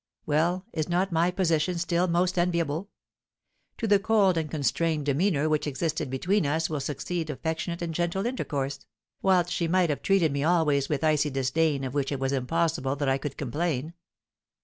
Well, 0.25 0.65
is 0.73 0.89
not 0.89 1.11
my 1.11 1.29
position 1.29 1.77
still 1.77 2.07
most 2.07 2.39
enviable? 2.39 2.89
To 3.77 3.85
the 3.87 3.99
cold 3.99 4.35
and 4.35 4.49
constrained 4.49 5.05
demeanour 5.05 5.47
which 5.47 5.67
existed 5.67 6.09
between 6.09 6.43
us 6.43 6.71
will 6.71 6.79
succeed 6.79 7.29
affectionate 7.29 7.83
and 7.83 7.93
gentle 7.93 8.25
intercourse, 8.25 8.79
whilst 9.21 9.51
she 9.53 9.67
might 9.67 9.91
have 9.91 10.01
treated 10.01 10.31
me 10.31 10.43
always 10.43 10.89
with 10.89 11.03
icy 11.03 11.29
disdain 11.29 11.83
of 11.83 11.93
which 11.93 12.11
it 12.11 12.19
was 12.19 12.31
impossible 12.31 12.95
that 12.95 13.09
I 13.09 13.19
could 13.19 13.37
complain. 13.37 13.93